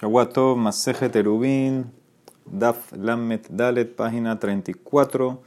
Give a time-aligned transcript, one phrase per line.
[0.00, 1.84] Shawato Maseje Terubin,
[2.46, 5.42] Daf Lamet Dalet, página 34.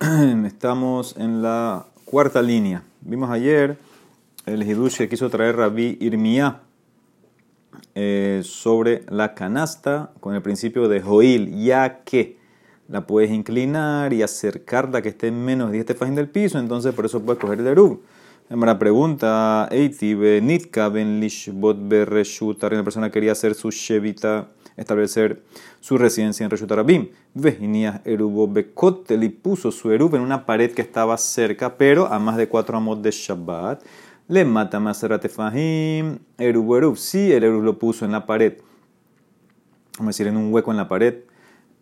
[0.46, 2.82] Estamos en la cuarta línea.
[3.02, 3.78] Vimos ayer
[4.46, 6.60] el Hidush que quiso traer Rabbi Irmiyah
[7.94, 12.36] eh, sobre la canasta con el principio de Joil, ya que
[12.88, 17.06] la puedes inclinar y acercarla que esté menos de este fajín del piso, entonces por
[17.06, 18.02] eso puedes coger el Erub.
[18.50, 25.42] La pregunta, Eiti Nitka ben Lishbot Bereshut, la persona quería hacer su Shevita, establecer
[25.80, 27.08] su residencia en Reshut Arabim.
[27.32, 32.18] Vejinías Erubo Bekot, y puso su Erub en una pared que estaba cerca, pero a
[32.18, 33.82] más de cuatro amos de Shabbat.
[34.28, 36.98] Le mata Maserate Fahim, Erubo Erub.
[36.98, 38.58] Sí, el Erub lo puso en la pared,
[39.96, 41.20] vamos a decir, en un hueco en la pared,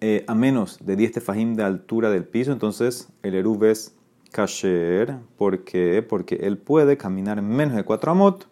[0.01, 3.97] eh, a menos de 10 tefajim de altura del piso, entonces el Erub es
[4.33, 5.17] kasher.
[5.37, 6.03] ¿Por qué?
[6.03, 8.47] Porque él puede caminar menos de 4 amot.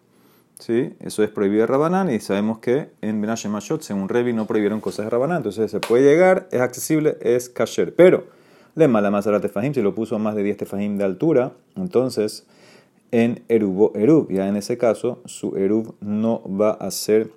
[0.60, 0.94] ¿sí?
[1.00, 5.10] Eso es prohibido de y sabemos que en Benashemashot, según Revi, no prohibieron cosas de
[5.10, 5.38] Rabanán.
[5.38, 7.94] Entonces se puede llegar, es accesible, es kasher.
[7.94, 8.26] Pero
[8.76, 11.52] le mala más a tefajim, si lo puso a más de 10 tefajim de altura,
[11.76, 12.46] entonces
[13.10, 17.32] en Erubo Erub, ya en ese caso su Erub no va a ser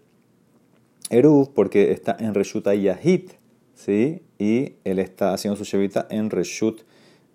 [1.10, 3.32] Erub porque está en Reshuta Yahit,
[3.74, 4.22] ¿sí?
[4.38, 6.82] Y él está haciendo su Shevita en Reshut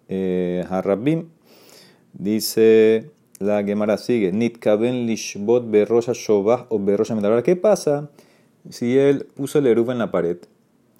[0.09, 0.65] eh.
[2.13, 6.81] Dice la Gemara sigue, Nitkaben lishbot berrosha shovah o.
[7.45, 8.11] ¿Qué pasa
[8.69, 10.39] si él puso el eruv en la pared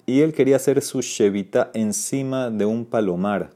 [0.05, 3.51] y él quería hacer su shevita encima de un palomar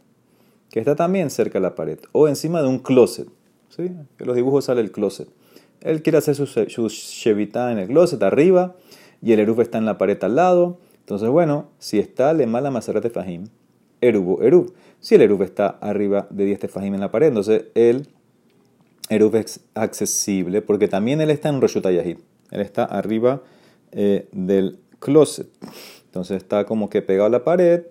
[0.69, 3.27] que está también cerca de la pared o encima de un closet?
[3.69, 3.83] ¿sí?
[3.83, 5.29] En los dibujos sale el closet.
[5.79, 8.75] Él quiere hacer su, su shevita en el closet arriba
[9.21, 10.79] y el eruv está en la pared al lado.
[10.99, 13.45] Entonces, bueno, si está le mala maserate fajim,
[14.07, 14.73] erubo eruv.
[15.03, 18.07] Si el Eruv está arriba de 10 tefajim en la pared, entonces el
[19.09, 21.85] Eruv es accesible porque también él está en Roshut.
[21.85, 22.17] Él
[22.51, 23.43] está arriba
[23.91, 25.49] eh, del closet.
[26.05, 27.83] Entonces está como que pegado a la pared.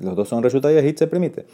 [0.00, 1.46] Los dos son Roshut se permite.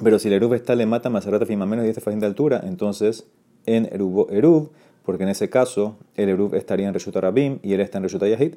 [0.00, 2.60] Pero si el Eruv está le mata más a menos de 10 tefajim de altura,
[2.62, 3.26] entonces
[3.66, 4.70] en Eruv, Eruv
[5.04, 8.24] porque en ese caso el Eruv estaría en Reshut Arabim y él está en Reshut
[8.24, 8.54] Yahid.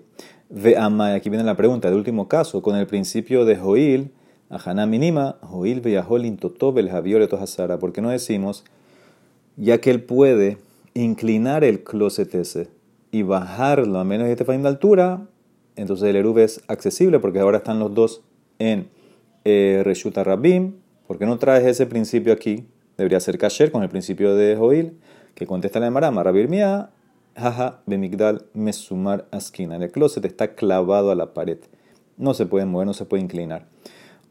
[0.49, 4.11] Ve aquí viene la pregunta, del último caso, con el principio de Joil,
[4.49, 7.79] Ajana minima, Joil veyahol intotob el hasara.
[7.79, 8.63] ¿Por qué no decimos,
[9.57, 10.57] ya que él puede
[10.93, 12.69] inclinar el closet ese
[13.11, 15.27] y bajarlo a menos de este de altura,
[15.75, 18.21] entonces el Eruv es accesible porque ahora están los dos
[18.57, 18.89] en
[19.43, 20.75] eh, Reshuta Rabim.
[21.07, 22.65] ¿Por qué no traes ese principio aquí?
[22.97, 24.97] Debería ser Kasher con el principio de Joil,
[25.37, 26.89] que contesta la Marama, Rabir Mia,
[27.35, 29.75] jaja, Bemigdal Mesumar Askina.
[29.75, 31.59] El closet está clavado a la pared.
[32.17, 33.67] No se puede mover, no se puede inclinar.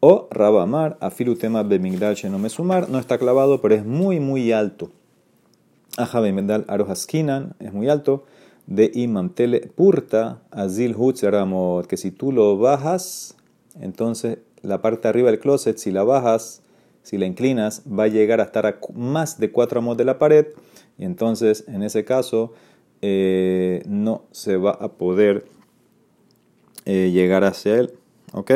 [0.01, 4.91] O Rabamar, Afilutema Bemigdal no me sumar, no está clavado, pero es muy, muy alto.
[5.97, 8.25] Aja Bemigdal Arohaskinan, es muy alto.
[8.67, 13.37] De Imamtele Purta, Azil Ramot, que si tú lo bajas,
[13.81, 16.63] entonces la parte arriba del closet, si la bajas,
[17.07, 20.19] si la inclinas, va a llegar a estar a más de 4 amos de la
[20.19, 20.49] pared.
[20.99, 22.53] Y entonces, en ese caso,
[23.01, 25.45] eh, no se va a poder
[26.85, 27.93] eh, llegar hacia él.
[28.33, 28.51] ¿Ok?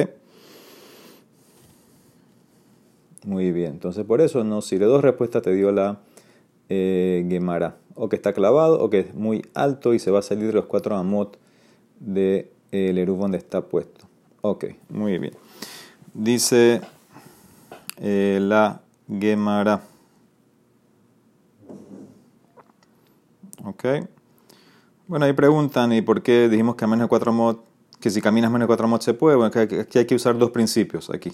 [3.24, 4.86] Muy bien, entonces por eso no sirve.
[4.86, 6.00] Dos respuestas te dio la
[6.68, 7.76] eh, Gemara.
[7.94, 10.54] O que está clavado, o que es muy alto y se va a salir de
[10.54, 11.38] los cuatro amot
[12.00, 14.08] del de, eh, donde está puesto.
[14.40, 15.34] Ok, muy bien.
[16.14, 16.80] Dice
[18.00, 19.82] eh, la Gemara.
[23.64, 23.84] Ok.
[25.06, 27.64] Bueno, ahí preguntan, ¿y por qué dijimos que a menos de cuatro amot,
[28.00, 29.36] que si caminas menos de cuatro amot se puede?
[29.36, 31.32] Bueno, aquí hay que usar dos principios aquí.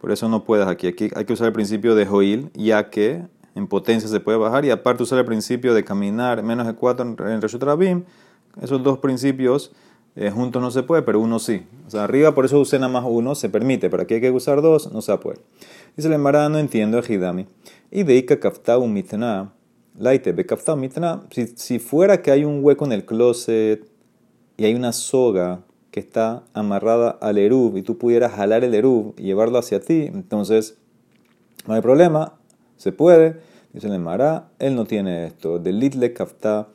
[0.00, 0.88] Por eso no puedes aquí.
[0.88, 3.22] Aquí hay que usar el principio de Joil, ya que
[3.54, 4.64] en potencia se puede bajar.
[4.64, 8.04] Y aparte usar el principio de caminar menos de 4 en Reshut Rabim.
[8.60, 9.72] Esos dos principios
[10.16, 11.66] eh, juntos no se puede, pero uno sí.
[11.86, 13.90] O sea, arriba por eso usé nada más uno, se permite.
[13.90, 15.38] Pero aquí hay que usar dos, no se puede.
[15.96, 17.46] Dice el Emara, no entiendo Ejidami.
[17.90, 19.52] Y deika kaftau mitna.
[19.98, 21.22] Laite be kaftau mitna.
[21.56, 23.84] Si, fuera que hay un hueco en el closet
[24.56, 29.14] y hay una soga que está amarrada al Erub y tú pudieras jalar el Erub
[29.18, 30.76] y llevarlo hacia ti, entonces
[31.66, 32.34] no hay problema,
[32.76, 33.40] se puede.
[33.72, 35.58] Dice el Mara, él no tiene esto.
[35.58, 36.68] De litle kafta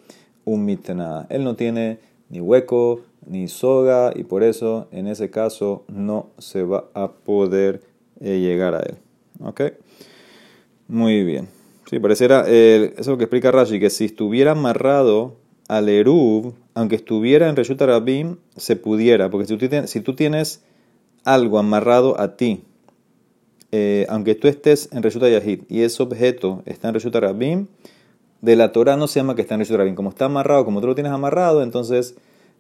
[0.46, 1.26] un mitna.
[1.30, 6.64] Él no tiene ni hueco ni soga y por eso en ese caso no se
[6.64, 7.82] va a poder
[8.20, 8.98] eh, llegar a él.
[9.40, 9.62] ¿Ok?
[10.88, 11.48] Muy bien.
[11.90, 15.36] Sí, pareciera eh, eso que explica Rashi, que si estuviera amarrado
[15.68, 19.48] al Erub, aunque estuviera en Reshut Rabim, se pudiera, porque
[19.88, 20.62] si tú tienes,
[21.24, 22.64] algo amarrado a ti,
[23.72, 27.68] eh, aunque tú estés en Reshut Yahid y ese objeto está en Reshut Rabim,
[28.42, 29.96] de la Torah no se llama que está en Reshut Rabim.
[29.96, 32.16] Como está amarrado, como tú lo tienes amarrado, entonces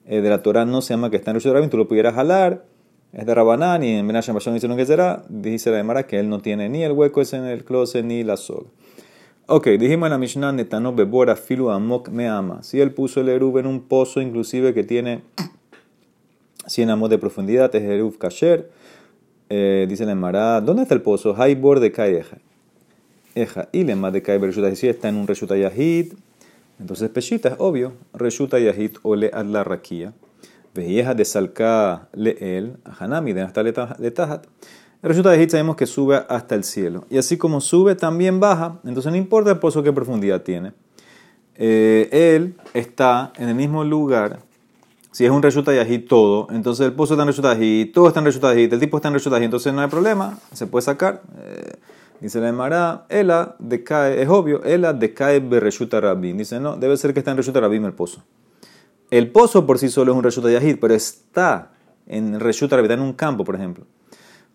[0.07, 2.16] eh, de la Torah no se llama que está en Reshut Rabin, tú lo pudieras
[2.16, 2.66] jalar,
[3.16, 6.28] es de Rabanán y en Benasham Bashon hicieron que será, dice la Demara que él
[6.28, 8.68] no tiene ni el hueco ese en el closet ni la soga.
[9.48, 12.62] Ok, dijimos en la Mishnah, Netano Bebora Filu Amok Me Ama.
[12.62, 15.22] Si él puso el Erub en un pozo inclusive que tiene
[16.68, 18.70] 100 amos de profundidad, es Erub Kasher.
[19.50, 21.42] Eh, dice la Emara, ¿dónde está el pozo?
[21.42, 22.40] Haibor de Kaeja.
[23.34, 24.76] Eja, y le más de Kae Bereshuta.
[24.76, 26.14] Si está en un Reshuta Yahid,
[26.80, 27.94] entonces Peshita es obvio.
[28.14, 30.14] Reshuta Yahid o le ad la raquía.
[30.75, 34.45] Vejeja de Salka le el, Hanami de hasta le tajat.
[35.01, 37.06] Reshuta Yahid sabemos que sube hasta el cielo.
[37.10, 38.80] Y así como sube, también baja.
[38.83, 40.74] Entonces no importa el pozo qué profundidad tiene.
[41.56, 44.39] Eh, él está en el mismo lugar
[45.16, 48.19] si es un Reshuta Yahid todo, entonces el pozo está en Reshuta Yahid, todo está
[48.19, 50.81] en Reshuta Yahid, el tipo está en Reshuta Yahid, entonces no hay problema, se puede
[50.81, 51.21] sacar.
[51.39, 51.71] Eh,
[52.19, 56.38] dice la Emara, Ela decae, es obvio, Ela decae Reshuta Rabin.
[56.38, 58.25] Dice, no, debe ser que está en Reshuta Rabin el pozo.
[59.18, 61.72] El pozo por sí solo es un Reshuta Yahid, pero está
[62.06, 63.86] en está en un campo, por ejemplo,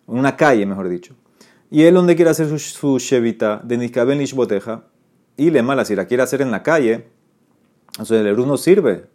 [0.07, 1.15] en una calle, mejor dicho.
[1.71, 4.83] Y él donde quiere hacer su, su Shevita, de Niskaben Lishboteja,
[5.35, 7.07] y le mala, si la quiere hacer en la calle,
[7.93, 9.05] entonces el Eruz no sirve.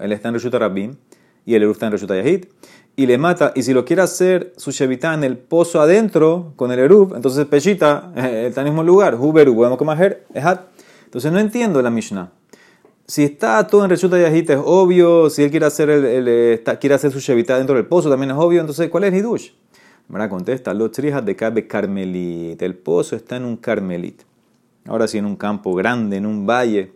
[0.00, 0.96] Él está en Reshuta Rabim
[1.46, 2.46] y el Eruz está en Reshuta Yahid.
[2.96, 3.52] Y le mata.
[3.54, 7.46] Y si lo quiere hacer su Shevita en el pozo adentro con el Eruv, entonces
[7.46, 9.16] Peshita está en el mismo lugar.
[11.04, 12.41] Entonces no entiendo la Mishnah.
[13.12, 15.28] Si está todo en Reshuta Yahid es obvio.
[15.28, 18.60] Si él quiere hacer, el, quiere hacer su Shevita dentro del pozo también es obvio.
[18.60, 19.50] Entonces, ¿cuál es Hidush?
[20.08, 22.62] Me contesta, los trijas de Cabe Carmelit.
[22.62, 24.22] El pozo está en un Carmelit
[24.86, 26.92] ahora sí en un campo grande, en un valle,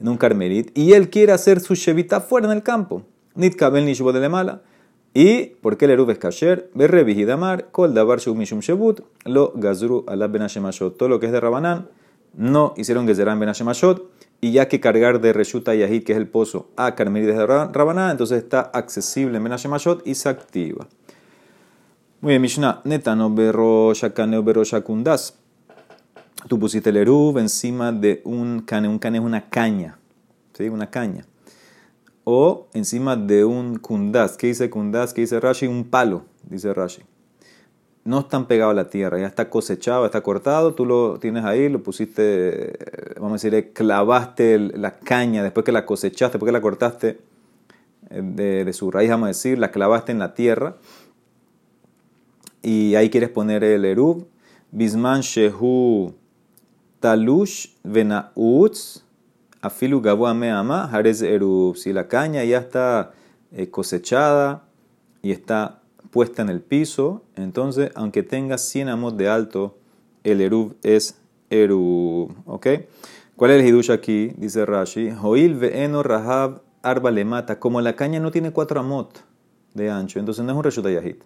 [0.00, 3.02] en un carmelit, y él quiere hacer su shevita fuera en el campo.
[3.34, 4.58] Nit kabel nishbo de.
[5.14, 10.28] Y porque el eruv es kasher, berre vigidamar, kol davar mishum shebut, lo gazru ala
[10.28, 10.96] benashemashot.
[10.96, 11.88] Todo lo que es de Rabanán,
[12.34, 14.15] no hicieron gezerán benashemashot,
[14.46, 18.12] y ya que cargar de Reshuta Yahid, que es el pozo, a Carmelit de Rabanán,
[18.12, 20.86] entonces está accesible en benashemashot y se activa.
[22.20, 25.36] Muy bien, Mishnah, netano berro shakaneo berro shakundas.
[26.48, 28.86] Tú pusiste el eruv encima de un cane.
[28.86, 29.98] Un cane es una caña.
[30.52, 30.68] ¿Sí?
[30.68, 31.24] Una caña.
[32.22, 34.36] O encima de un kundas.
[34.36, 35.12] ¿Qué dice kundas?
[35.12, 35.66] ¿Qué dice Rashi?
[35.66, 37.02] Un palo, dice Rashi.
[38.06, 41.68] No están pegados a la tierra, ya está cosechado, está cortado, tú lo tienes ahí,
[41.68, 42.78] lo pusiste,
[43.16, 47.18] vamos a decir, clavaste la caña después que la cosechaste, después que la cortaste
[48.10, 48.22] eh,
[48.64, 50.76] de, su raíz, vamos a decir, la clavaste en la tierra
[52.62, 54.26] y ahí quieres poner el eruv.
[54.70, 56.14] Bisman shehu
[57.00, 59.04] Talush venautz
[59.60, 61.76] afilu meama harez erub.
[61.76, 63.12] Si la caña ya está
[63.52, 64.64] eh, cosechada
[65.22, 65.82] y está
[66.16, 69.76] puesta en el piso, entonces aunque tenga 100 amos de alto,
[70.24, 71.20] el erub es
[71.50, 72.34] erub.
[72.46, 72.68] ¿Ok?
[73.36, 74.32] ¿Cuál es el hidush aquí?
[74.38, 75.10] Dice Rashi.
[75.10, 77.60] Hoil ve'eno rahab arba le mata.
[77.60, 79.24] Como la caña no tiene 4 amot
[79.74, 81.16] de ancho, entonces no es un reshuta yahid.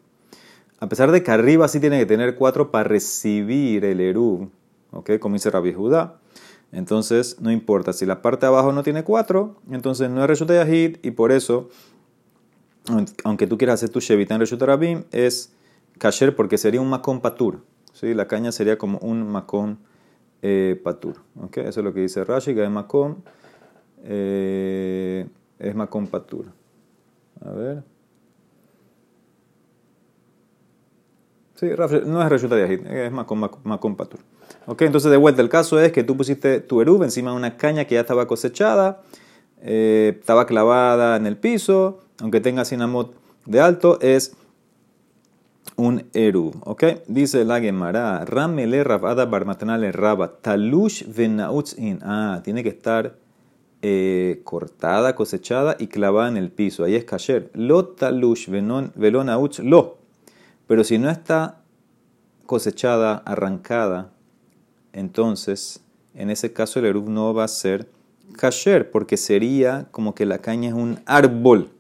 [0.81, 4.51] A pesar de que arriba sí tiene que tener 4 para recibir el erub
[4.91, 5.21] ¿ok?
[5.21, 6.17] Como dice Rabbi Judá.
[6.73, 7.93] Entonces, no importa.
[7.93, 11.31] Si la parte de abajo no tiene cuatro, entonces no es Reshuta Yahid y por
[11.31, 11.69] eso,
[13.25, 15.53] aunque tú quieras hacer tu Shevita en Reshuta Rabim, es
[15.99, 17.63] Kasher porque sería un Makon Patur.
[17.93, 18.15] ¿sí?
[18.15, 19.79] La caña sería como un Makon
[20.43, 21.17] eh, Patur.
[21.41, 21.59] ¿ok?
[21.59, 23.23] Eso es lo que dice Rashi, que es Makon,
[24.05, 25.27] eh,
[25.59, 26.47] es Makon Patur.
[27.45, 27.83] A ver.
[31.57, 31.67] Sí,
[32.07, 34.21] no es Reshuta Yahid, es Makon, Makon Patur.
[34.67, 37.57] Ok, entonces de vuelta, el caso es que tú pusiste tu erub encima de una
[37.57, 39.03] caña que ya estaba cosechada,
[39.61, 43.15] eh, estaba clavada en el piso, aunque tenga sinamot
[43.47, 44.37] de alto, es
[45.77, 46.57] un erub.
[46.65, 51.05] Ok, dice la Gemara, ramele rabada barmatanale raba, talush
[51.79, 52.01] in.
[52.03, 53.17] Ah, tiene que estar
[53.83, 56.85] eh, cortada, cosechada y clavada en el piso.
[56.85, 57.51] Ahí es kasher.
[57.55, 59.99] Lo talush velonauch lo.
[60.67, 61.63] Pero si no está
[62.47, 64.13] cosechada, arrancada,
[64.93, 65.81] entonces
[66.15, 67.89] en ese caso el eruv no va a ser
[68.37, 71.71] kasher, porque sería como que la caña es un árbol.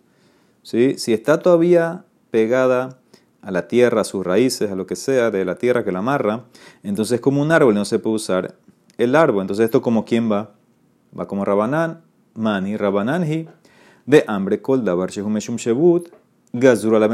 [0.71, 0.95] ¿Sí?
[0.99, 3.01] Si está todavía pegada
[3.43, 5.99] a la tierra, a sus raíces, a lo que sea, de la tierra que la
[5.99, 6.45] amarra,
[6.85, 8.55] entonces es como un árbol, no se puede usar
[8.97, 9.43] el árbol.
[9.43, 10.53] Entonces esto como quién va?
[11.19, 12.03] Va como Rabanán,
[12.35, 13.49] Mani, Rabananji,
[14.07, 16.09] de hambre, kol davar shehumeshum shebut,
[16.53, 17.09] gazura la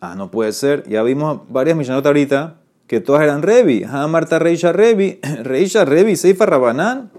[0.00, 0.86] Ah, no puede ser.
[0.88, 2.56] Ya vimos varias millanotas ahorita
[2.88, 3.84] que todas eran Revi.
[3.88, 7.10] Ah, Marta Reisha Revi, Reisha Revi, Seifa Rabanán.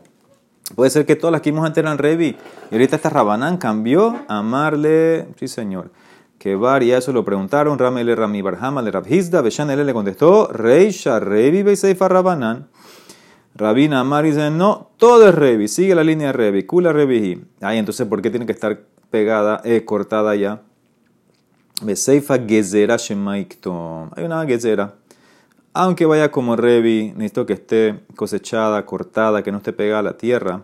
[0.76, 2.36] Puede ser que todas las que vimos antes eran Revi.
[2.72, 5.28] Y ahorita esta Rabanán cambió a amarle.
[5.40, 5.92] Sí, señor.
[6.38, 7.80] Que y eso lo preguntaron.
[7.80, 9.42] Ramele Rami Barhama le Rabhizda.
[9.42, 10.48] Beshanele le contestó.
[10.48, 12.68] Reisha Revi, Seifa Rabanán.
[13.58, 17.44] Rabina Amar dice, no, todo es Revi, sigue la línea Revi, Kula Revi.
[17.60, 20.62] Ay, entonces, ¿por qué tiene que estar pegada, eh, cortada ya?
[21.82, 24.12] Beseifa Gezera Shemaiktom.
[24.16, 24.94] Hay una Gezera.
[25.80, 30.18] Aunque vaya como Revi, necesito que esté cosechada, cortada, que no esté pegada a la
[30.18, 30.64] tierra.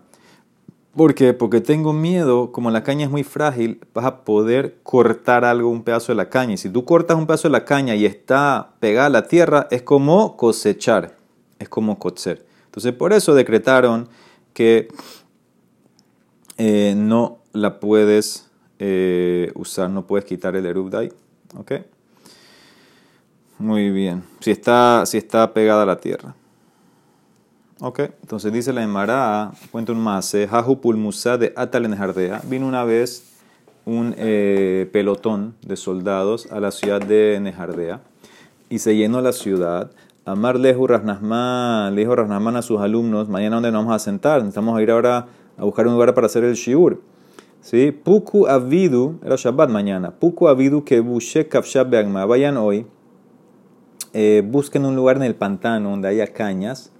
[0.95, 1.35] ¿Por qué?
[1.35, 5.83] Porque tengo miedo, como la caña es muy frágil, vas a poder cortar algo, un
[5.83, 6.55] pedazo de la caña.
[6.55, 9.67] Y si tú cortas un pedazo de la caña y está pegada a la tierra,
[9.69, 11.15] es como cosechar,
[11.59, 12.43] es como cocer.
[12.65, 14.09] Entonces, por eso decretaron
[14.53, 14.87] que
[16.57, 21.13] eh, no la puedes eh, usar, no puedes quitar el erubdai.
[21.55, 21.71] ¿Ok?
[23.59, 24.23] Muy bien.
[24.39, 26.35] Si está, si está pegada a la tierra.
[27.79, 32.41] Ok, entonces dice la Emara, cuenta un más, Jaju Pulmusa de Atal Jardea.
[32.47, 33.33] Vino una vez
[33.85, 38.01] un eh, pelotón de soldados a la ciudad de Nejardea
[38.69, 39.91] y se llenó la ciudad.
[40.25, 44.39] Amar Leju Rasnasman, le dijo Rasnasman a sus alumnos, mañana dónde nos vamos a sentar,
[44.39, 47.01] necesitamos ir ahora a buscar un lugar para hacer el shiur.
[47.59, 47.91] ¿Sí?
[47.91, 52.85] Puku avidu, era Shabbat mañana, Puku avidu que bushe kafshab beagma, vayan hoy,
[54.13, 56.91] eh, busquen un lugar en el pantano donde haya cañas,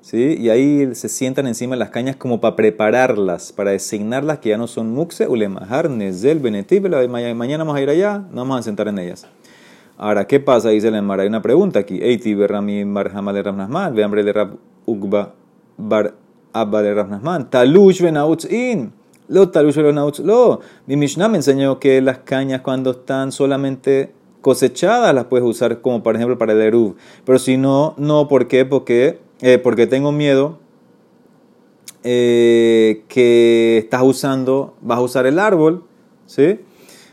[0.00, 0.36] ¿sí?
[0.38, 4.58] Y ahí se sientan encima de las cañas como para prepararlas, para designarlas que ya
[4.58, 8.88] no son mukse, ulemahar, nezel, benetiv, mañana vamos a ir allá, no vamos a sentar
[8.88, 9.26] en ellas.
[9.98, 10.70] Ahora, ¿qué pasa?
[10.70, 12.00] Dice la Emara, hay una pregunta aquí.
[12.02, 15.34] Eiti berrami barhama de Ramnasman, ve hambre de Rab Ugba
[15.76, 16.14] bar
[16.52, 18.92] abba de Ramnasman, talush venautz in.
[19.28, 20.60] Lo talush venautz lo.
[20.86, 24.12] Mi Mishnah me enseñó que las cañas cuando están solamente
[24.42, 26.96] cosechadas las puedes usar como por ejemplo para el eruv.
[27.24, 28.66] Pero si no, no, ¿por qué?
[28.66, 30.58] Porque, eh, porque tengo miedo
[32.04, 35.84] eh, que estás usando, vas a usar el árbol,
[36.26, 36.60] ¿sí?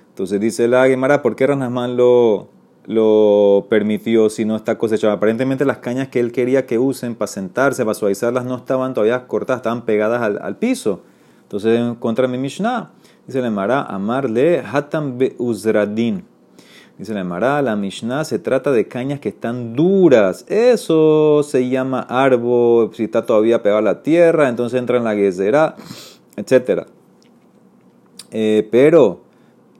[0.09, 2.49] Entonces dice la Gemara, ¿por qué Ranasman lo,
[2.87, 5.13] lo permitió si no está cosechado?
[5.13, 9.27] Aparentemente las cañas que él quería que usen para sentarse, para suavizarlas, no estaban todavía
[9.27, 11.03] cortadas, estaban pegadas al, al piso.
[11.43, 12.91] Entonces, contra mi Mishnah,
[13.27, 16.23] dice la Gemara, amarle hatam beuzradin.
[16.99, 20.43] Dice la Emara, la Mishnah se trata de cañas que están duras.
[20.49, 25.15] Eso se llama árbol, si está todavía pegado a la tierra, entonces entra en la
[25.15, 25.77] guesera,
[26.35, 26.87] etc.
[28.31, 29.21] Eh, pero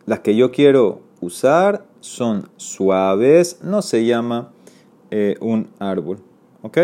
[0.06, 4.54] las que yo quiero usar son suaves, no se llama
[5.12, 6.20] eh, un árbol.
[6.62, 6.78] ¿Ok?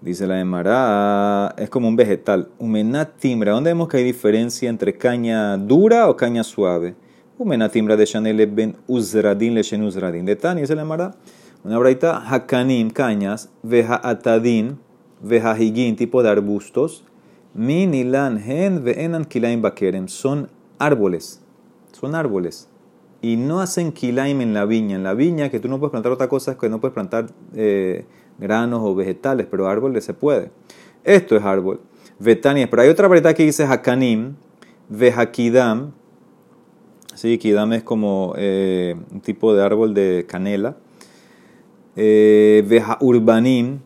[0.00, 2.48] Dice la Emara, es como un vegetal.
[2.60, 3.50] Humenat timbra.
[3.50, 6.94] ¿Dónde vemos que hay diferencia entre caña dura o caña suave?
[7.38, 10.26] Umenatimra de Chanel ben Uzradin le Shen Uzradin.
[10.26, 11.14] De Tani se le llamará
[11.62, 14.78] una braita Hakanim, cañas, Veja Atadin,
[15.22, 17.04] Veja Higin, tipo de arbustos,
[17.54, 20.08] Minilan Hen Veenan Kilaim Bakerem.
[20.08, 20.48] Son
[20.80, 21.40] árboles,
[21.92, 22.68] son árboles.
[23.20, 24.96] Y no hacen kilaim en la viña.
[24.96, 27.26] En la viña, que tú no puedes plantar otra cosa, es que no puedes plantar
[27.54, 28.04] eh,
[28.38, 30.50] granos o vegetales, pero árboles se puede.
[31.04, 31.80] Esto es árbol.
[32.18, 34.34] Vetania, pero hay otra variedad que dice Hakanim,
[34.88, 35.92] Vejakidam,
[37.18, 40.76] Sí, Kidam es como eh, un tipo de árbol de canela.
[41.96, 43.80] Eh, Veja urbanim,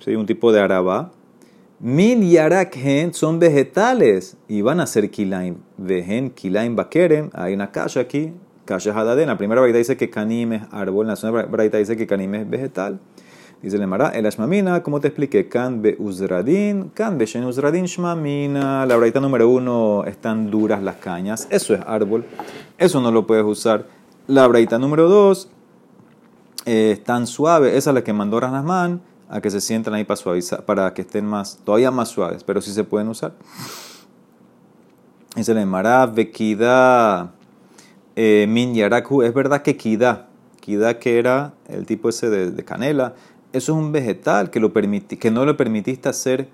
[0.00, 0.16] ¿sí?
[0.16, 1.12] un tipo de araba.
[1.78, 5.58] Min yarakhen son vegetales y van a ser kilaim.
[5.76, 7.30] Vejen kilaim bakerem.
[7.34, 8.32] Hay una kasha aquí,
[8.64, 9.28] kasha hadaden.
[9.28, 12.50] La primera braita dice que kanim es árbol, la segunda braita dice que kanim es
[12.50, 12.98] vegetal.
[13.62, 17.86] Dice el Mara, el Ashmamina, como te expliqué, kan be uzradin, kan be shen uzradin
[17.86, 18.84] shmamina.
[18.84, 22.24] La braita número uno, están duras las cañas, eso es árbol,
[22.76, 23.86] eso no lo puedes usar.
[24.26, 25.48] La braita número dos,
[26.66, 30.16] eh, están suaves, esa es la que mandó Ranasman, a que se sientan ahí para
[30.16, 33.32] suavizar, para que estén más, todavía más suaves, pero sí se pueden usar.
[35.34, 37.32] Dice el Mara, vekida
[38.14, 40.28] eh, min yaraku, es verdad que kida,
[40.60, 43.14] kida que era el tipo ese de canela,
[43.56, 44.70] eso es un vegetal que, lo
[45.32, 46.48] no le permitiste hacer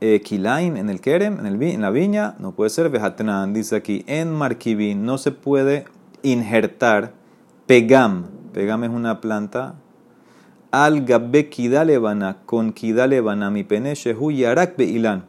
[0.00, 3.52] eh, en el kerem, en, la viña, no puede ser vejatenan.
[3.52, 5.84] Dice aquí, en marquibín no se puede
[6.22, 7.12] injertar
[7.66, 8.26] pegam.
[8.52, 9.74] Pegam es una planta.
[10.70, 15.26] Al gabe kidalevana, con kidalevana mi peneshehu yarak beilan.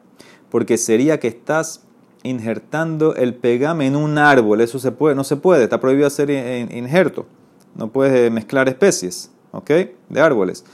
[0.50, 1.84] Porque sería que estás
[2.24, 4.62] injertando el pegam en un árbol.
[4.62, 7.26] Eso se puede, no se puede, está prohibido hacer injerto.
[7.76, 9.72] No puedes eh, mezclar especies, ¿ok?
[10.10, 10.66] De árboles.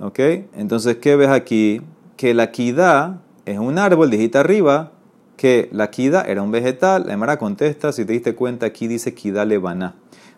[0.00, 0.18] ¿Ok?
[0.54, 1.82] Entonces, ¿qué ves aquí?
[2.16, 4.92] Que la quida es un árbol, dijiste arriba
[5.36, 7.06] que la quida era un vegetal.
[7.06, 9.94] La Emara contesta, si te diste cuenta, aquí dice quida levaná.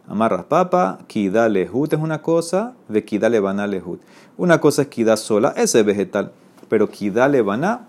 [0.06, 4.00] Amarras papa, quida lehut es una cosa, de quida levaná lehut.
[4.36, 6.32] Una cosa es quida sola, ese es vegetal.
[6.68, 7.86] Pero quida levaná,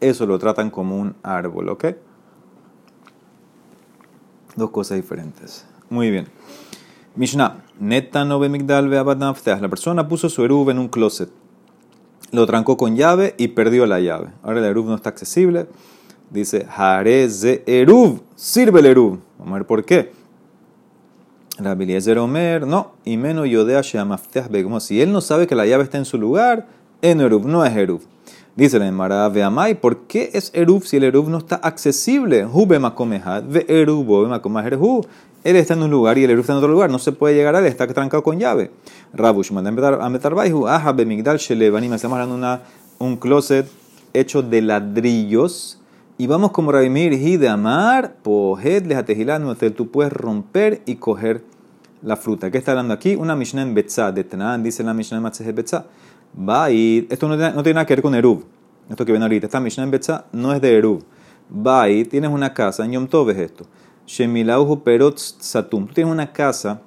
[0.00, 1.86] eso lo tratan como un árbol, ¿ok?
[4.56, 5.66] Dos cosas diferentes.
[5.90, 6.26] Muy bien.
[7.18, 7.64] Mishnah.
[7.80, 11.28] Neta no La persona puso su eruv en un closet.
[12.30, 14.28] lo trancó con llave y perdió la llave.
[14.44, 15.66] Ahora el Eruv no está accesible.
[16.30, 19.18] Dice, Jareze Eruv, sirve el Eruv.
[19.36, 20.12] Vamos a ver por qué.
[21.58, 25.66] Rabbi Eliezer Omer, no, y menos Yodea Sheamafteh como si él no sabe que la
[25.66, 26.68] llave está en su lugar,
[27.02, 28.02] en Eruv, no es Eruv.
[28.58, 32.44] Dice la Emara Veamai, ¿por qué es Eruv si el Eruv no está accesible?
[32.44, 35.06] Hube Makomehad, ve Eruv,
[35.44, 37.36] Él está en un lugar y el Eruv está en otro lugar, no se puede
[37.36, 38.72] llegar a él, está trancado con llave.
[39.12, 42.58] Rabush, Ametarbaihu, Aha, Bemigdal, Shelevanim, estamos hablando de
[42.98, 43.68] un closet
[44.12, 45.80] hecho de ladrillos
[46.18, 51.44] y vamos como Rabimir, y de amar, pohet lejatejilán, tú puedes romper y coger
[52.02, 52.50] la fruta.
[52.50, 53.14] ¿Qué está hablando aquí?
[53.14, 55.86] Una Mishnah en Betzá, de Tanán, dice la Mishnah en Matzejet Betzá.
[56.70, 58.44] Ir, esto no tiene, no tiene, nada que ver con Erub,
[58.88, 59.46] esto que viene ahorita.
[59.46, 60.98] Esta Mishnah en Betzá no es de
[61.66, 63.64] a ir, tienes una casa, en Yom Tov es esto.
[64.06, 65.86] Shemilauhu Perot Satum.
[65.86, 66.80] Tú tienes una casa,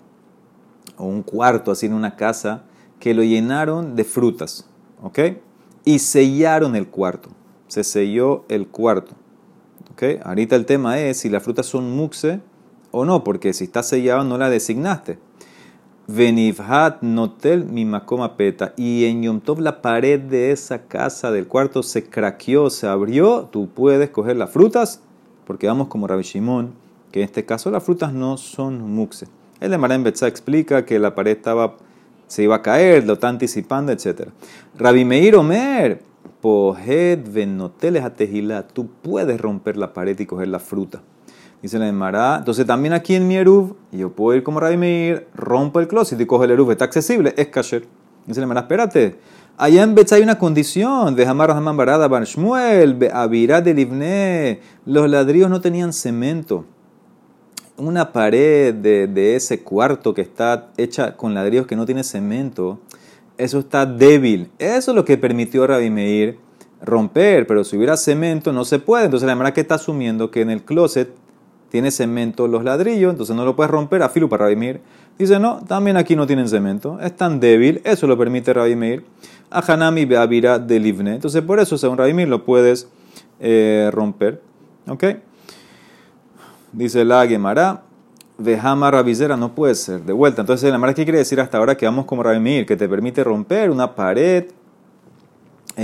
[0.97, 2.63] o un cuarto así en una casa,
[2.99, 4.67] que lo llenaron de frutas,
[5.01, 5.19] ¿ok?
[5.83, 7.29] Y sellaron el cuarto.
[7.67, 9.15] Se selló el cuarto.
[10.23, 12.41] Ahorita el tema es si las frutas son muxe
[12.89, 15.19] o no, porque si está sellado no la designaste.
[16.07, 18.73] Venivhat notel mi makoma peta.
[18.75, 23.49] Y en Yom Tov la pared de esa casa del cuarto se craqueó, se abrió.
[23.51, 25.01] Tú puedes coger las frutas,
[25.45, 26.73] porque vamos como Rabbi Shimon,
[27.11, 29.27] que en este caso las frutas no son muxe.
[29.59, 31.77] El de Marén Betza explica que la pared estaba,
[32.27, 34.29] se iba a caer, lo está anticipando, etc.
[34.77, 36.01] Rabbi Meir Omer,
[36.41, 38.67] Pohed venoteles a.
[38.67, 41.03] Tú puedes romper la pared y coger la fruta.
[41.61, 42.37] Dice la Emara.
[42.37, 46.19] Entonces también aquí en mi Eruv, yo puedo ir como Rabbi Meir, rompo el closet
[46.19, 46.71] y cojo el Eruv.
[46.71, 47.85] Está accesible, es kasher.
[48.25, 49.19] Dice la Emara, espérate.
[49.57, 51.15] Allá en Betz hay una condición.
[51.15, 54.59] De Hamar Rahman Barada Bar Shmuel, Avirá de Livne.
[54.85, 56.65] Los ladrillos no tenían cemento.
[57.77, 62.79] Una pared de, de ese cuarto que está hecha con ladrillos que no tiene cemento
[63.41, 64.51] eso está débil.
[64.59, 66.37] Eso es lo que permitió a Rabbi Meir
[66.79, 69.05] romper, pero si hubiera cemento no se puede.
[69.05, 71.09] Entonces la verdad que está asumiendo que en el closet
[71.71, 74.81] tiene cemento los ladrillos, entonces no lo puedes romper a filo para Rabbi Meir.
[75.17, 79.05] Dice, no, también aquí no tienen cemento, es tan débil, eso lo permite Rabbi Meir.
[79.49, 81.15] A Hanami Beavira de Livne.
[81.15, 82.87] Entonces por eso, según Rabbi Meir, lo puedes
[83.39, 84.41] eh, romper.
[84.87, 85.03] ¿Ok?
[86.71, 87.83] Dice la Gemara.
[88.37, 90.01] Vejama rabizera no puede ser.
[90.01, 90.41] De vuelta.
[90.41, 92.65] Entonces, la verdad, ¿qué quiere decir hasta ahora que vamos como Rabimir?
[92.65, 94.45] Que te permite romper una pared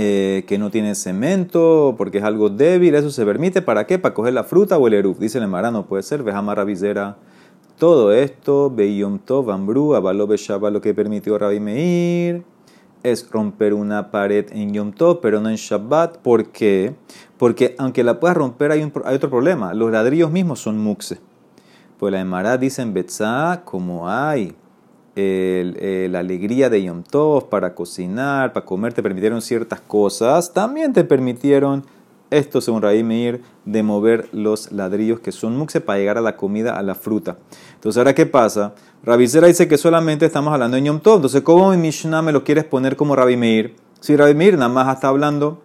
[0.00, 2.94] eh, que no tiene cemento porque es algo débil.
[2.94, 3.62] Eso se permite.
[3.62, 3.98] ¿Para qué?
[3.98, 5.18] Para coger la fruta o el eruf.
[5.18, 6.22] Dice el Mara, no puede ser.
[6.22, 7.16] Vejama rabizera.
[7.78, 10.28] Todo esto, Beyom Tov, Ambru, Abalo
[10.70, 12.44] lo que permitió Rabbi Meir
[13.02, 16.18] es romper una pared en Yom Tov, pero no en Shabbat.
[16.18, 16.94] ¿Por qué?
[17.36, 19.74] Porque aunque la puedas romper, hay, hay otro problema.
[19.74, 21.18] Los ladrillos mismos son muxe.
[21.98, 24.54] Pues la Emara dice en Betzá, como hay
[26.10, 31.04] la alegría de Yom Tov para cocinar, para comer, te permitieron ciertas cosas, también te
[31.04, 31.84] permitieron,
[32.30, 36.36] esto según Raí Meir, de mover los ladrillos que son muxe para llegar a la
[36.36, 37.38] comida, a la fruta.
[37.74, 38.74] Entonces, ¿ahora qué pasa?
[39.02, 41.16] Rabicera dice que solamente estamos hablando en Yom Tov.
[41.16, 43.76] Entonces, ¿cómo mi Mishnah me lo quieres poner como Rabbi Meir?
[44.00, 45.62] Si Rabbi Meir nada más está hablando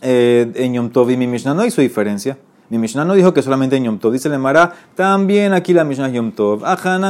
[0.00, 2.38] eh, en Yom Tov y mi Mishnah no hizo diferencia.
[2.72, 4.14] Mi Mishnah no dijo que solamente en Yom Tov.
[4.14, 6.62] Dice el Emara, también aquí la Mishnah es Yom Tov.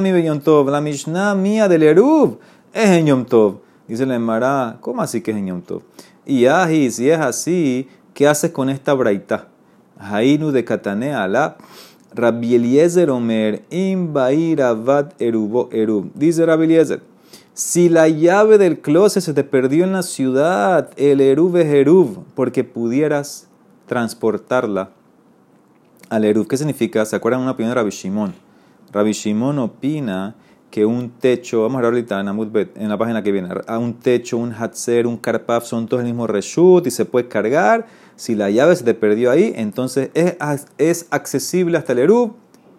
[0.03, 0.69] mi be Yom Tov.
[0.69, 2.41] La Mishnah mía del Eruv
[2.75, 3.61] es en Yom Tov.
[3.87, 5.83] Dice el Emara, ¿cómo así que es en Yom Tov?
[6.27, 9.47] Y ahi, si es así, ¿qué haces con esta braita?
[10.01, 11.57] Hainu de Katane ala.
[12.13, 14.59] Rabbi Eliezer Omer, Imbair
[15.21, 16.11] Erubo Erub.
[16.15, 17.03] Dice Rabbi Eliezer,
[17.55, 22.25] si la llave del closet se te perdió en la ciudad, el Erub es Erub,
[22.35, 23.47] porque pudieras
[23.87, 24.91] transportarla
[26.13, 26.47] al Eruv.
[26.47, 27.07] ¿Qué significa?
[27.07, 28.35] ¿Se acuerdan una opinión de Rabbi Shimon?
[28.93, 30.35] Rabbi Shimon opina
[30.71, 34.37] que un techo, vamos a ver ahorita en, la página que viene, a un techo,
[34.37, 37.87] un hatzer, un karpaf son todos el mismo reshut y se puede cargar.
[38.15, 40.37] Si la llave se te perdió ahí, entonces es,
[40.77, 42.33] es accesible hasta el Eruv.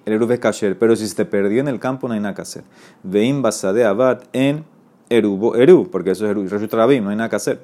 [0.06, 2.36] El Eruv es kasher, pero si se te perdió en el campo no hay nada
[2.36, 2.64] que hacer.
[3.02, 4.64] Veim basade abad en
[5.10, 7.64] Eruv, Eruv, porque eso es Eruv, reshut rabim, no hay nada que hacer.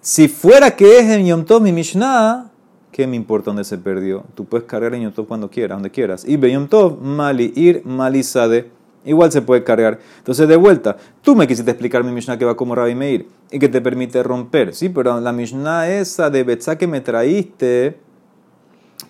[0.00, 2.50] Si fuera que es en Yom Tov mi Mishnah,
[2.96, 4.24] ¿Qué me importa dónde se perdió?
[4.34, 6.24] Tú puedes cargar en Yom Tov cuando quieras, donde quieras.
[6.26, 8.70] Y Yom Tov, Mali, Ir, Malisade.
[9.04, 9.98] Igual se puede cargar.
[10.16, 13.58] Entonces, de vuelta, tú me quisiste explicar mi Mishnah que va como Rabbi Meir y
[13.58, 14.74] que te permite romper.
[14.74, 17.98] Sí, pero la Mishnah esa de Betzá que me traíste,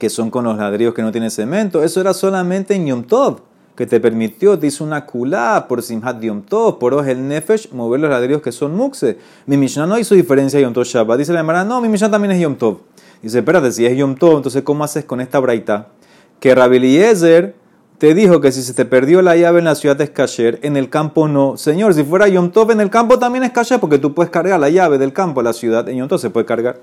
[0.01, 3.42] que son con los ladrillos que no tienen cemento, eso era solamente en Yom Tov,
[3.77, 8.01] que te permitió, te hizo una kulá por Simhat Yom Tov, por el Nefesh, mover
[8.01, 9.18] los ladrillos que son muxe.
[9.46, 11.20] Mi Mishnah no hizo diferencia Yom Tov Shabbat.
[11.20, 12.79] Dice la hermana, no, mi Mishnah también es Yom Tov.
[13.23, 15.89] Dice, espérate, si es Yom Tov, entonces ¿cómo haces con esta braita?
[16.41, 16.79] Que Rabbi
[17.99, 20.77] te dijo que si se te perdió la llave en la ciudad es kasher, en
[20.77, 21.57] el campo no.
[21.57, 24.61] Señor, si fuera Yom Tov en el campo también es kasher porque tú puedes cargar
[24.61, 25.89] la llave del campo a la ciudad.
[25.89, 26.79] En Yom Tov se puede cargar.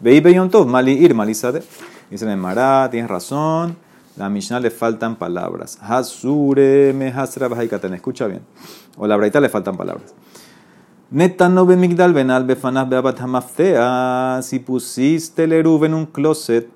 [0.00, 1.62] Veí Yom Tov, mali ir, malizade.
[2.10, 3.76] Dice el Mará, tienes razón.
[4.16, 5.78] La Mishnah le faltan palabras.
[5.82, 7.48] Hasure me hasra
[7.92, 8.40] Escucha bien.
[8.96, 10.14] O la Braita le faltan palabras.
[11.10, 14.40] Netano migdal benal befanaf beabat hamaftea.
[14.42, 16.68] Si pusiste el eruv en un closet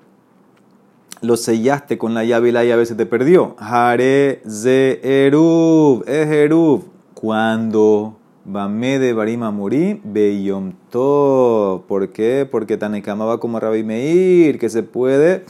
[1.21, 3.55] lo sellaste con la llave y la llave se te perdió.
[3.59, 6.83] Hare ze eruv, es eruv.
[7.13, 10.73] Cuando Bame de Barima Muri, Beyom.
[10.91, 12.47] ¿Por qué?
[12.49, 15.45] Porque Tanekama va como Rabbi Meir, que se puede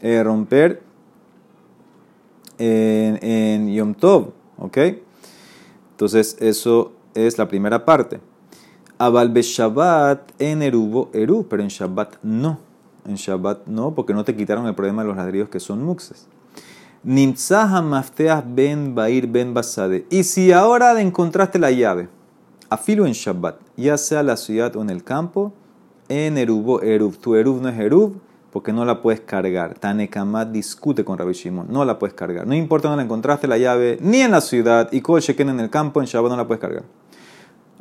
[0.00, 0.82] eh, romper
[2.58, 4.32] en, en Yom Tov.
[4.58, 4.78] ¿Ok?
[5.92, 8.20] Entonces, eso es la primera parte.
[8.98, 12.58] Abal Shabbat en Erubo, Eruv, pero en Shabbat no.
[13.06, 16.28] En Shabbat no, porque no te quitaron el problema de los ladrillos que son muxes.
[17.02, 20.06] Nimtzaha mafteas ben bair ben basade.
[20.10, 22.08] Y si ahora encontraste la llave,
[22.70, 25.52] afilo en Shabbat, ya sea la ciudad o en el campo,
[26.08, 27.18] en Erubo Eruv.
[27.18, 28.14] Tu Eruv no es Eruv
[28.54, 29.74] porque no la puedes cargar.
[29.74, 32.46] Tanekamat discute con Rabbi Shimon, no la puedes cargar.
[32.46, 36.00] No importa dónde encontraste la llave, ni en la ciudad, y Kol en el campo,
[36.00, 36.84] en Shabbat no la puedes cargar.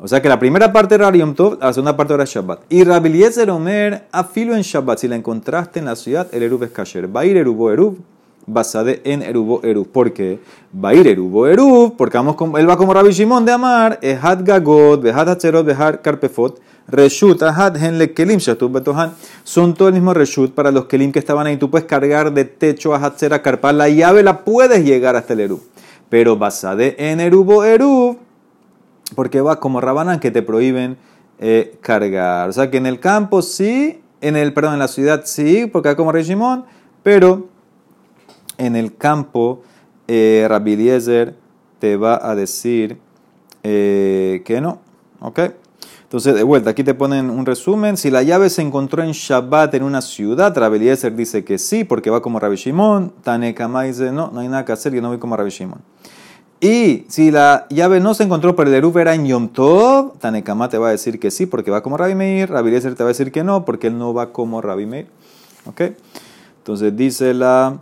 [0.04, 2.64] O sea que la primera parte era Yom Tov, la segunda parte era Shabbat.
[2.68, 6.72] Y Rabbi Omer, afilo en Shabbat, si la encontraste en la ciudad, el Eruv es
[6.72, 7.08] kasher.
[7.08, 8.00] Va a ir Erubo Eruv,
[8.46, 9.88] basade en Erubo Eruv.
[9.88, 10.42] ¿Por qué?
[10.76, 13.98] Va a ir Erubo Eruv, porque vamos con, él va como Rabbi Shimon de Amar,
[14.02, 19.14] Ehad Gagod, Behad Hatzerot, Behad Karpefot, Reshut, Ahad, Henle Kelim, Shatub Betohan.
[19.46, 21.56] Son todo el mismo Reshut para los Kelim que estaban ahí.
[21.56, 23.72] Tú puedes cargar de techo a Hatzer a Karpa.
[23.72, 25.62] La llave la puedes llegar hasta el Eruv.
[26.10, 28.18] Pero basade en Erubo Eruv,
[29.16, 30.98] porque va como Rabanán que te prohíben
[31.40, 32.50] eh, cargar.
[32.50, 35.90] O sea que en el campo sí, en el, perdón, en la ciudad sí, porque
[35.90, 36.66] hay como Regimón,
[37.04, 37.48] pero
[38.58, 39.64] en el campo
[40.08, 41.36] eh, Rabbi Eliezer
[41.80, 42.98] te va a decir
[43.64, 44.80] eh, que no.
[45.20, 45.40] ¿Ok?
[46.04, 47.98] Entonces, de vuelta, aquí te ponen un resumen.
[47.98, 51.86] Si la llave se encontró en Shabbat en una ciudad, Rabbi Eliezer dice que sí,
[51.86, 53.12] porque va como Rabbi Shimon.
[53.24, 55.80] Tanekama dice, no, no hay nada que hacer, yo no voy como Rabbi Shimon.
[56.64, 60.70] Y si la llave no se encontró, pero el Eruv era en Yom Tov, Tanekama
[60.70, 62.50] te va a decir que sí, porque va como Rabbi Meir.
[62.50, 65.08] Rabbi te va a decir que no, porque él no va como Rabbi Meir.
[65.66, 65.82] ¿Ok?
[66.60, 67.80] Entonces dice la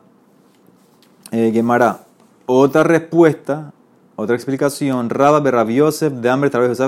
[1.29, 1.99] eh, Gemara,
[2.47, 3.71] otra respuesta,
[4.15, 5.11] otra explicación.
[5.11, 6.79] Rabba de Yosef de hambre, ¿sabes,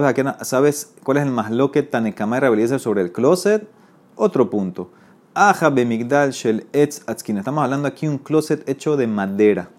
[0.42, 3.68] ¿sabes cuál es el más loque Tanekama y Rabbi sobre el closet?
[4.16, 4.90] Otro punto.
[5.36, 7.38] Aja bemigdal shel etz atzkin.
[7.38, 9.70] Estamos hablando aquí de un closet hecho de madera.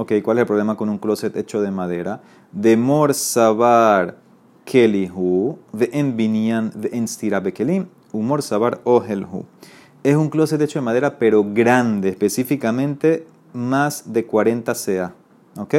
[0.00, 2.22] Ok, ¿cuál es el problema con un closet hecho de madera?
[2.52, 4.16] De mor sabar
[4.64, 9.44] kelihu, de en binyan, de en stirabekelim, humor sabar ohelhu.
[10.02, 15.12] Es un closet hecho de madera, pero grande, específicamente más de 40 CA.
[15.58, 15.74] ¿Ok?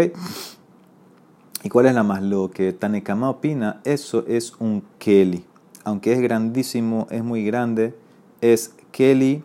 [1.64, 3.82] ¿Y cuál es la más lo que Tanekama opina?
[3.86, 5.44] Eso es un keli.
[5.84, 7.96] Aunque es grandísimo, es muy grande,
[8.40, 9.44] es keli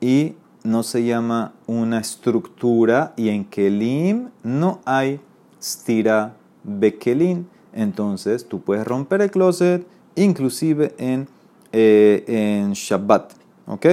[0.00, 5.20] y no se llama una estructura y en Kelim no hay
[5.60, 7.44] stira bekelim.
[7.72, 11.28] Entonces tú puedes romper el closet inclusive en,
[11.72, 13.32] eh, en Shabbat.
[13.66, 13.86] ¿Ok?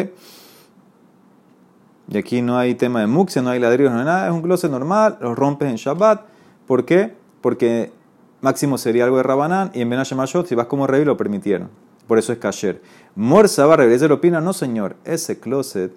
[2.07, 4.27] Y aquí no hay tema de muxia, no hay ladrillos, no hay nada.
[4.27, 6.21] Es un closet normal, lo rompes en Shabbat.
[6.67, 7.13] ¿Por qué?
[7.41, 7.91] Porque
[8.41, 10.15] máximo sería algo de Rabanán y en Ben si
[10.55, 11.69] vas como rey, lo permitieron.
[12.07, 12.81] Por eso es kasher.
[13.15, 15.91] Mor Sabar lo opina, no señor, ese closet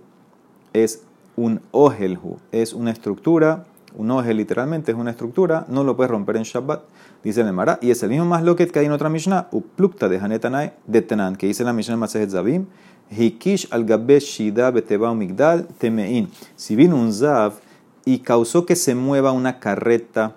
[0.73, 1.03] es
[1.37, 3.65] un ojelhu, es una estructura,
[3.97, 6.83] un ogel literalmente es una estructura, no lo puedes romper en Shabbat,
[7.23, 10.09] dice el Emara, y es el mismo más loquet que hay en otra Mishnah, uplukta
[10.09, 11.07] de Hanetanai de
[11.39, 12.67] que dice la Mishnah Masejet Zavim,
[13.11, 16.29] hikish al shida beteba migdal temein.
[16.57, 17.55] Si vino un zav
[18.05, 20.35] y causó que se mueva una carreta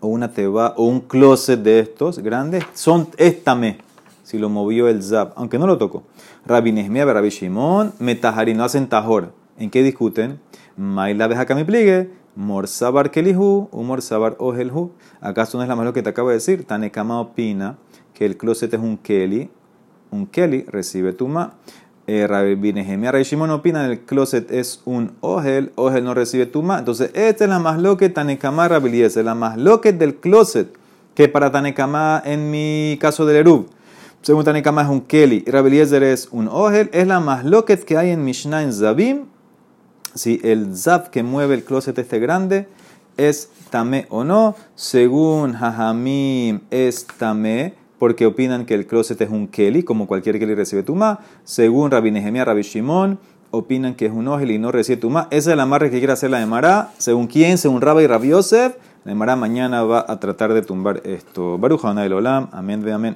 [0.00, 3.85] o una teba o un closet de estos grandes, son estame
[4.26, 6.02] si lo movió el zab, aunque no lo tocó.
[6.46, 9.32] Rabbi Nehemia, Rabbi Shimon, Metahari, no hacen tajor.
[9.56, 10.40] ¿En qué discuten?
[10.76, 14.90] Maila deja mi pligue, Morsabar kelihu, Morsabar ojelhu.
[15.20, 16.64] ¿Acaso no es la más lo que te acabo de decir?
[16.64, 17.78] Tanekama opina
[18.14, 19.48] que el closet es un keli,
[20.10, 21.54] un keli recibe tuma.
[22.08, 26.46] Eh, Rabbi Nehemia, Rabbi Shimon opina que el closet es un ogel, ogel no recibe
[26.46, 26.80] tuma.
[26.80, 30.76] Entonces, esta es la más loque Tanekama Rabbi es la más loque del closet
[31.14, 33.75] que para Tanekama en mi caso del Erub
[34.26, 37.96] según Tanekama es un Keli y Rabeliezer es un Ogel, es la más loquet que
[37.96, 39.26] hay en Mishnah en Zabim.
[40.16, 42.66] Si el Zab que mueve el closet este grande
[43.16, 49.46] es Tame o no, según Jajamim es Tame, porque opinan que el closet es un
[49.46, 51.20] Keli, como cualquier Keli recibe Tuma.
[51.44, 53.20] Según Rabbi Nehemia, Rabbi Shimon,
[53.52, 55.28] opinan que es un ojel y no recibe tumá.
[55.30, 56.90] Esa es la amarre que quiere hacer la Emara.
[56.98, 57.58] ¿Según quién?
[57.58, 58.74] Según Rabba y Rabbi Yosef.
[59.04, 61.58] La Emara mañana va a tratar de tumbar esto.
[61.58, 62.48] Baruch el Olam.
[62.50, 63.14] Amén de amén.